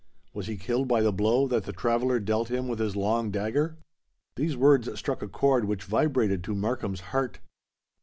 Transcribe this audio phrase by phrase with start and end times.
[0.33, 3.77] "Was he killed by the blow that the Traveller dealt him with his long dagger?"
[4.35, 7.37] These words struck a chord which vibrated to Markham's heart.